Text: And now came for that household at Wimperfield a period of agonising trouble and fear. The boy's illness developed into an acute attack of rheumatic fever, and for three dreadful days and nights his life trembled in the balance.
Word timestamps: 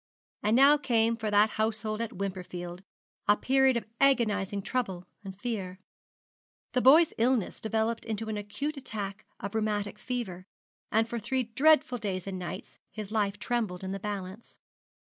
And 0.41 0.55
now 0.55 0.77
came 0.79 1.15
for 1.15 1.29
that 1.29 1.51
household 1.61 2.01
at 2.01 2.13
Wimperfield 2.13 2.81
a 3.27 3.37
period 3.37 3.77
of 3.77 3.85
agonising 3.99 4.63
trouble 4.63 5.05
and 5.23 5.39
fear. 5.39 5.79
The 6.73 6.81
boy's 6.81 7.13
illness 7.19 7.61
developed 7.61 8.03
into 8.05 8.27
an 8.27 8.35
acute 8.35 8.77
attack 8.77 9.27
of 9.39 9.53
rheumatic 9.53 9.99
fever, 9.99 10.47
and 10.91 11.07
for 11.07 11.19
three 11.19 11.43
dreadful 11.43 11.99
days 11.99 12.25
and 12.25 12.39
nights 12.39 12.79
his 12.89 13.11
life 13.11 13.37
trembled 13.37 13.83
in 13.83 13.91
the 13.91 13.99
balance. 13.99 14.59